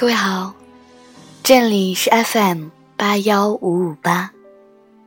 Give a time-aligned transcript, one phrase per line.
[0.00, 0.54] 各位好，
[1.42, 4.30] 这里是 FM 八幺五五八，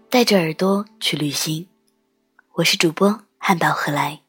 [0.09, 1.65] 带着耳朵去旅行，
[2.55, 4.19] 我是主播汉堡何来。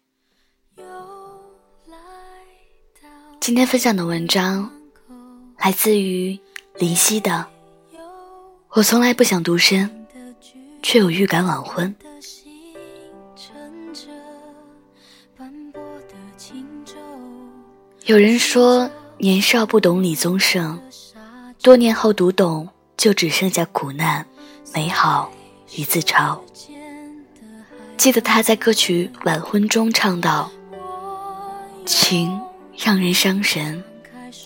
[3.41, 4.71] 今天分享的文章
[5.59, 6.39] 来自于
[6.77, 7.45] 林夕的。
[8.69, 10.07] 我从来不想独身，
[10.81, 11.93] 却有预感晚婚。
[18.05, 18.89] 有人说
[19.23, 20.77] 年少不懂李宗盛，
[21.63, 24.27] 多年后读懂，就只剩下苦难、
[24.75, 25.31] 美好
[25.77, 26.37] 与自嘲。
[27.97, 30.51] 记得他在歌曲《晚婚》中唱道
[31.87, 32.37] ：“情
[32.77, 33.81] 让人伤神，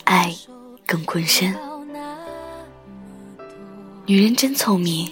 [0.04, 0.36] 爱
[0.84, 1.56] 更困身。
[4.04, 5.10] 女人真聪明，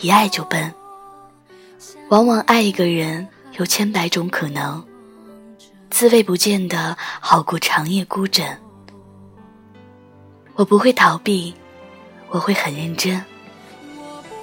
[0.00, 0.74] 一爱就笨。
[2.08, 4.84] 往往爱一个人有千百种可能。”
[5.92, 8.44] 滋味不见得好过长夜孤枕。
[10.56, 11.54] 我不会逃避，
[12.28, 13.24] 我会很认真。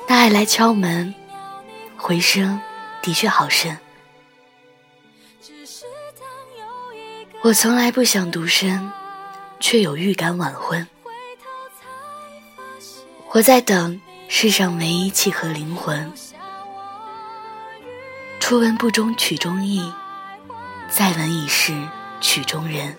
[0.08, 1.14] 那爱来敲门，
[1.98, 2.60] 回声
[3.02, 3.78] 的确好深。
[7.42, 8.92] 我从来不想独身，
[9.60, 10.86] 却有预感晚婚。
[13.30, 16.12] 我在等世上唯一契合灵魂。
[18.40, 19.92] 初闻不中曲中意。
[20.90, 21.74] 再闻已是
[22.20, 22.98] 曲中人。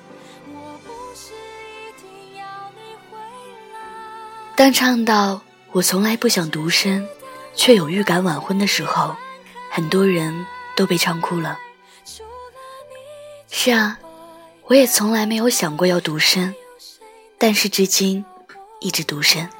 [4.63, 5.43] 当唱到
[5.75, 7.05] “我从来不想独身，
[7.53, 9.17] 却有预感晚婚”的时候，
[9.69, 10.47] 很多人
[10.77, 11.59] 都被唱哭了。
[13.51, 13.99] 是啊，
[14.67, 16.55] 我也从来没有想过要独身，
[17.39, 18.25] 但是至今
[18.79, 19.51] 一直独身。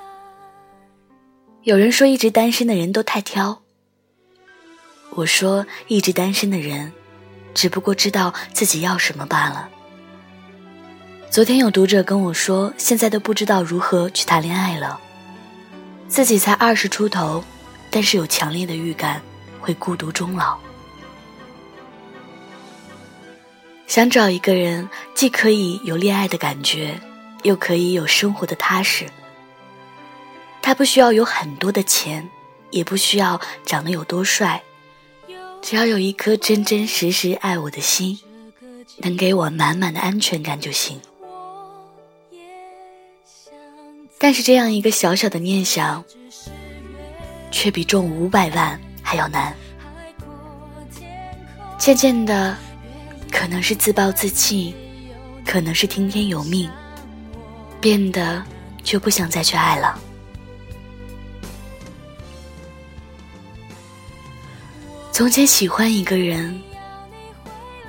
[1.65, 3.61] 有人说一直单身的人都太挑，
[5.11, 6.93] 我说一直单身的人。
[7.55, 9.69] 只不过知道自己要什么罢了。
[11.33, 15.01] 昨天有读者跟我说，现在都不知道如何去谈恋爱了。
[16.07, 17.43] 自己才二十出头，
[17.91, 19.23] 但是有强烈的预感
[19.59, 20.59] 会孤独终老。
[23.87, 27.01] 想找一个人，既可以有恋爱的感觉，
[27.45, 29.07] 又可以有生活的踏实。
[30.61, 32.29] 他不需要有很多的钱，
[32.71, 34.63] 也不需要长得有多帅。
[35.63, 38.19] 只要有一颗真真实实爱我的心，
[38.99, 41.01] 能给我满满的安全感就行。
[44.23, 46.05] 但是这样一个小小的念想，
[47.51, 49.53] 却比中五百万还要难。
[51.77, 52.57] 渐渐的，
[53.33, 54.73] 可能是自暴自弃，
[55.45, 56.71] 可能是听天由命，
[57.81, 58.41] 变得
[58.85, 59.99] 就不想再去爱了。
[65.11, 66.63] 从前喜欢一个人，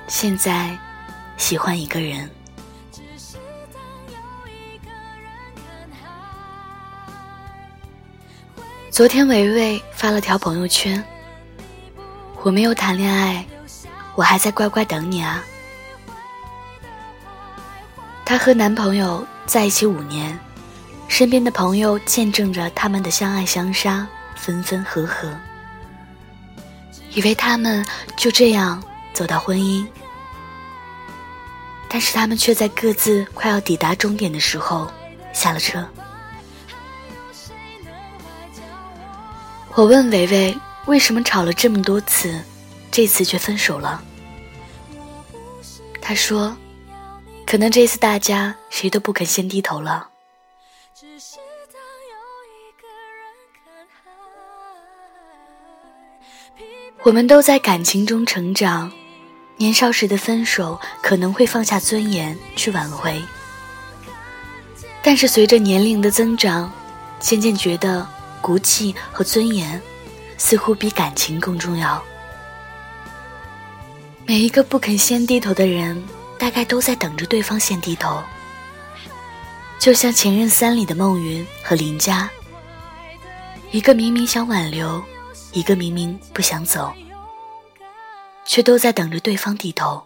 [0.08, 0.76] 现在
[1.36, 2.28] 喜欢一个人。
[8.94, 11.02] 昨天维维发了条朋友圈
[12.44, 13.44] ：“我没有谈恋爱，
[14.14, 15.42] 我还在乖乖等你啊。”
[18.24, 20.38] 她和男朋友在一起五年，
[21.08, 24.06] 身边的朋友见证着他们的相爱相杀，
[24.36, 25.28] 分分合合。
[27.10, 27.84] 以为他们
[28.16, 28.80] 就这样
[29.12, 29.84] 走到婚姻，
[31.88, 34.88] 但是他们却在各自快要抵达终点的时候
[35.32, 35.84] 下了车。
[39.76, 42.40] 我问维维为什么吵了这么多次，
[42.92, 44.00] 这次却分手了。
[46.00, 46.56] 他说
[47.44, 50.08] ：“可能这次大家谁都不肯先低头了。”
[57.02, 58.92] 我们都在感情中成长，
[59.56, 63.20] 年少时的分手可能会放下尊严去挽回，
[65.02, 66.72] 但是随着年龄的增长，
[67.18, 68.06] 渐渐觉得
[68.44, 69.80] 骨气和尊严
[70.36, 72.04] 似乎比感情更重要。
[74.26, 76.04] 每一个不肯先低头的人，
[76.38, 78.22] 大概都在等着对方先低头，
[79.78, 82.30] 就像《前任三》里的孟云和林佳，
[83.70, 85.02] 一个明明想挽留。
[85.54, 86.92] 一个明明不想走，
[88.44, 90.02] 却都在等着对方低头。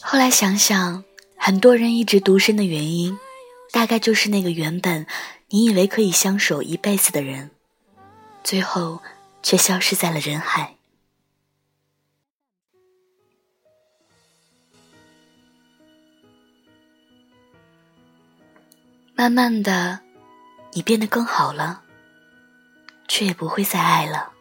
[0.00, 1.04] 后来想想，
[1.36, 3.18] 很多人一直独身的原因，
[3.72, 5.04] 大概就是那个原本
[5.48, 7.50] 你以为可以相守一辈子的人，
[8.44, 9.02] 最后
[9.42, 10.76] 却消失在了人海。
[19.16, 19.98] 慢慢的。
[20.74, 21.82] 你变得更好了，
[23.06, 24.32] 却也不会再爱了。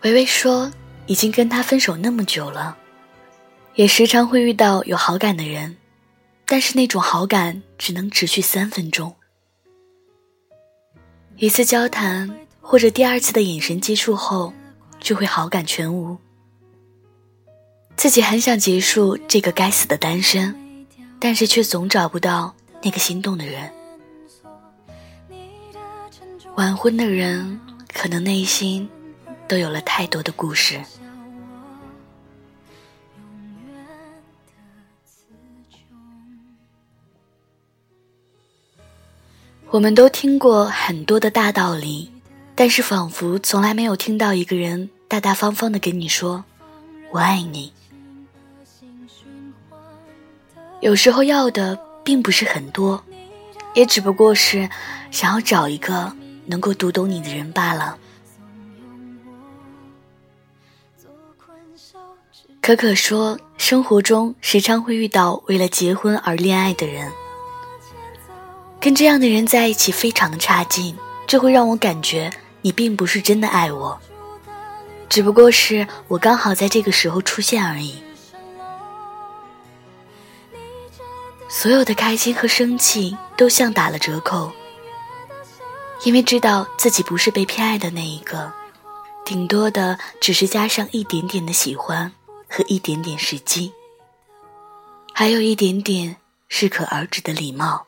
[0.00, 0.72] 维维说，
[1.06, 2.76] 已经跟他分手那么久了，
[3.74, 5.76] 也时常会遇到有好感的人，
[6.46, 9.14] 但是那种好感只能持续三分钟。
[11.36, 14.52] 一次交谈或者第二次的眼神接触后，
[15.00, 16.16] 就会好感全无。
[17.96, 20.86] 自己很想结束这个该死的单身，
[21.20, 23.70] 但是却总找不到那个心动的人。
[26.56, 27.60] 晚婚的人
[27.92, 28.88] 可能内心
[29.46, 30.80] 都有了太多的故事。
[39.70, 42.12] 我们都听过很多的大道理，
[42.54, 46.44] 但是仿佛从来没有听到一个人大大方方的跟你说
[47.10, 47.72] “我爱你”。
[50.80, 53.02] 有时候要的并不是很多，
[53.74, 54.68] 也只不过是
[55.10, 56.14] 想要找一个
[56.46, 57.98] 能够读懂你的人罢了。
[62.64, 67.12] 可可说，生活中时常会遇到为了结婚而恋爱的人。
[68.80, 70.96] 跟这样的人在一起非常的差劲，
[71.26, 72.32] 这会让我感觉
[72.62, 74.00] 你并不是真的爱我，
[75.10, 77.96] 只不过是我刚好在这个时候出现而已。
[81.50, 84.50] 所有的开心和生气都像打了折扣，
[86.04, 88.50] 因为知道自己不是被偏爱的那一个，
[89.22, 92.10] 顶多的只是加上一点点的喜欢
[92.56, 93.72] 和一点点时机，
[95.12, 96.14] 还有一点点
[96.48, 97.84] 适可而止的礼貌。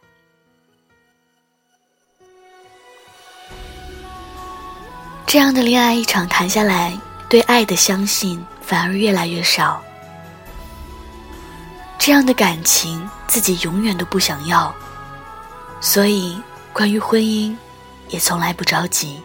[5.24, 6.98] 这样的恋爱一场谈下来，
[7.28, 9.80] 对爱的相信反而越来越少。
[11.96, 14.74] 这样的感情自己永远都不想要，
[15.80, 16.36] 所以
[16.72, 17.54] 关于婚姻，
[18.08, 19.22] 也从来不着急。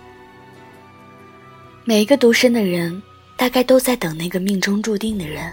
[1.83, 3.01] 每一个独身的人，
[3.41, 5.51] 大概都在等那个命中注定的人。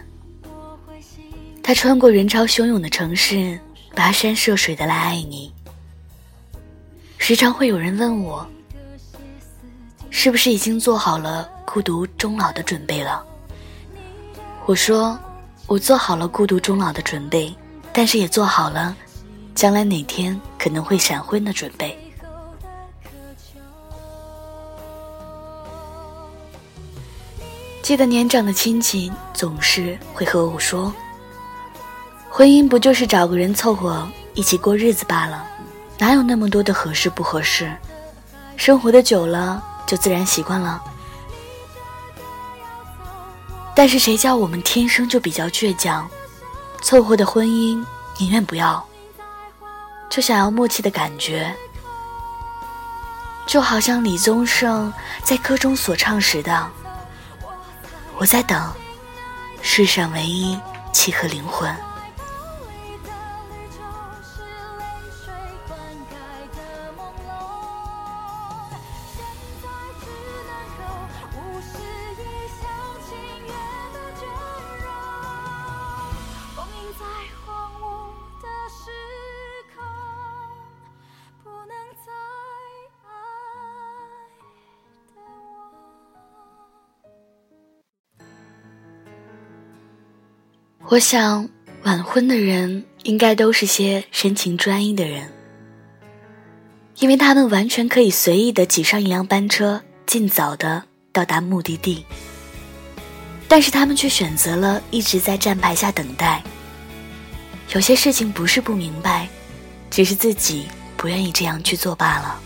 [1.62, 3.58] 他穿过人潮汹涌的城市，
[3.94, 5.50] 跋山涉水的来爱你。
[7.16, 8.46] 时常会有人问我。
[10.10, 13.24] 是不是已经做好了孤独终老的准备了？
[14.66, 15.18] 我说，
[15.66, 17.56] 我做好了孤独终老的准备，
[17.90, 18.94] 但是也做好了
[19.54, 21.97] 将来哪天可能会闪婚的准备。
[27.88, 30.92] 记得年长的亲戚总是会和我说
[32.28, 35.48] ：“婚姻不就是找个人凑合一起过日子罢了，
[35.96, 37.74] 哪有那么多的合适不合适？
[38.58, 40.82] 生活的久了。”就自然习惯了，
[43.74, 46.06] 但是谁叫我们天生就比较倔强，
[46.82, 47.82] 凑合的婚姻
[48.18, 48.86] 宁愿不要，
[50.10, 51.56] 就想要默契的感觉，
[53.46, 54.92] 就好像李宗盛
[55.22, 56.70] 在歌中所唱时的
[58.18, 58.72] ：“我在等
[59.62, 60.58] 世上唯一
[60.92, 61.74] 契合灵魂。”
[90.90, 91.46] 我想，
[91.82, 95.30] 晚婚的人应该都是些深情专一的人，
[96.96, 102.06] 因为他们完全可以随意的挤上一辆班车，尽早的到达目的地。
[103.46, 106.42] 但是他们却选择了一直在站牌下等待。
[107.74, 109.28] 有些事情不是不明白，
[109.90, 112.40] 只是自己不愿意这样去做罢了。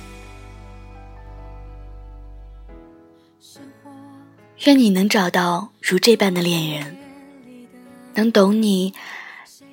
[4.65, 7.02] 愿你能找到如这般的恋人。
[8.15, 8.95] 能懂你，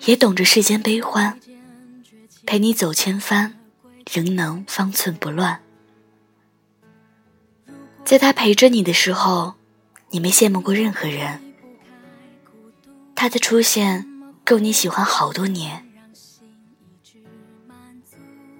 [0.06, 1.40] 也懂着世间悲欢，
[2.46, 3.54] 陪你走千帆，
[4.10, 5.62] 仍能方寸不乱。
[8.06, 9.56] 在他陪着你的时候，
[10.10, 11.42] 你没羡慕过任何人。
[13.14, 14.08] 他的出现
[14.46, 15.86] 够你喜欢好多年。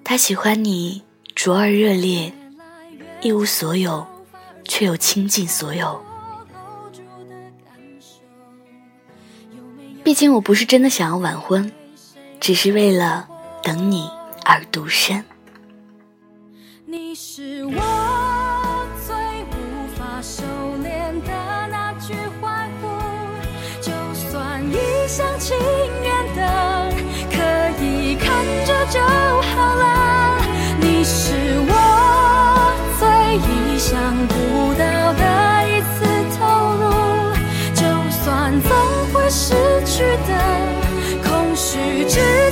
[0.04, 1.02] 他喜欢你
[1.34, 2.32] 灼而热烈，
[3.22, 4.06] 一无所有，
[4.64, 6.04] 却又倾尽所有。
[10.02, 11.70] 毕竟我不是真的想要晚婚，
[12.40, 13.28] 只是为了
[13.62, 14.08] 等你
[14.44, 15.24] 而独身。
[16.86, 17.72] 你是我
[19.06, 19.14] 最
[19.44, 20.42] 无法收
[20.82, 22.88] 敛的那句欢呼，
[23.80, 24.76] 就算一
[25.06, 25.56] 厢情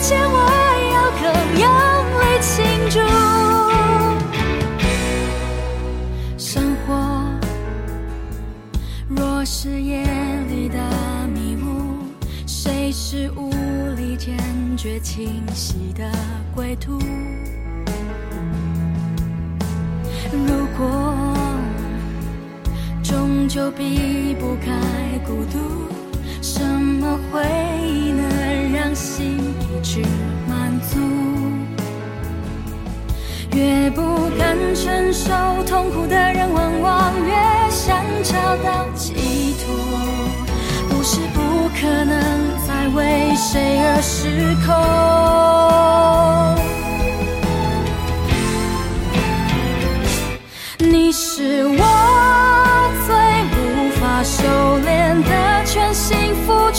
[0.09, 0.37] 前，我
[0.95, 1.29] 要更
[1.61, 1.69] 用
[2.23, 2.57] 力庆
[2.89, 2.97] 祝。
[6.39, 6.89] 生活
[9.07, 10.03] 若是夜
[10.49, 10.79] 里的
[11.35, 12.07] 迷雾，
[12.47, 13.51] 谁是无
[13.99, 14.35] 力坚
[14.79, 16.11] 决清晰的
[16.55, 16.99] 归途？
[20.33, 21.37] 如果
[23.03, 24.73] 终究避不开
[25.27, 25.59] 孤独，
[26.41, 27.43] 什么回
[27.83, 28.38] 忆能
[28.89, 30.01] 让心一直
[30.49, 30.97] 满足？
[33.55, 35.29] 越不敢承受
[35.67, 37.35] 痛苦的人，往往越
[37.69, 38.33] 想找
[38.65, 39.13] 到寄
[39.63, 39.77] 托。
[40.89, 42.17] 不是不可能
[42.67, 44.75] 再为谁而失控。
[50.91, 51.77] 你是我
[53.07, 53.15] 最
[53.53, 54.39] 无法收
[54.81, 54.89] 敛
[55.29, 55.31] 的
[55.67, 56.78] 全心付出，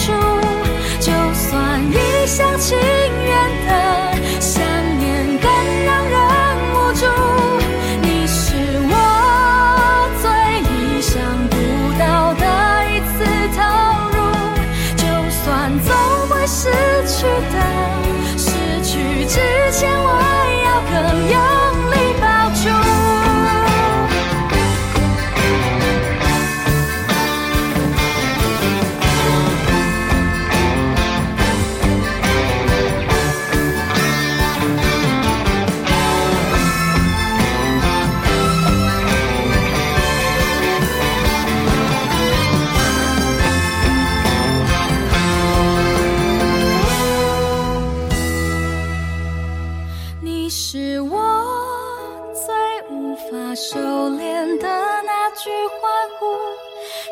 [53.50, 55.50] 无法收敛的那句
[55.82, 56.38] 欢呼，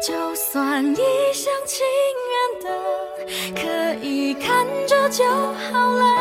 [0.04, 1.84] 就算一厢情
[2.30, 2.70] 愿的，
[3.56, 6.17] 可以看着就好了。